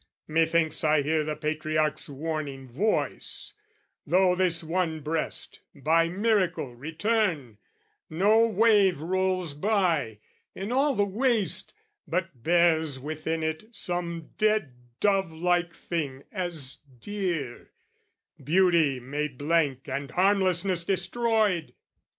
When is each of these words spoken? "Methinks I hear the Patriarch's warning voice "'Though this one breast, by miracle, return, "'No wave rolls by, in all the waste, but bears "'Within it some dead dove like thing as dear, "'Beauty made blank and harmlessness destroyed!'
"Methinks 0.27 0.83
I 0.83 1.03
hear 1.03 1.23
the 1.23 1.35
Patriarch's 1.35 2.09
warning 2.09 2.67
voice 2.67 3.53
"'Though 4.07 4.33
this 4.33 4.63
one 4.63 5.01
breast, 5.01 5.61
by 5.75 6.09
miracle, 6.09 6.73
return, 6.75 7.59
"'No 8.09 8.47
wave 8.47 8.99
rolls 8.99 9.53
by, 9.53 10.17
in 10.55 10.71
all 10.71 10.95
the 10.95 11.05
waste, 11.05 11.75
but 12.07 12.41
bears 12.41 12.99
"'Within 12.99 13.43
it 13.43 13.65
some 13.71 14.31
dead 14.39 14.73
dove 14.99 15.31
like 15.31 15.75
thing 15.75 16.23
as 16.31 16.79
dear, 16.99 17.69
"'Beauty 18.43 18.99
made 18.99 19.37
blank 19.37 19.87
and 19.87 20.09
harmlessness 20.09 20.83
destroyed!' 20.83 21.75